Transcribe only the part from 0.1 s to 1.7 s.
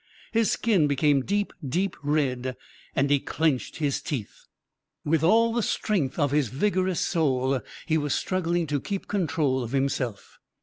His skin became deep,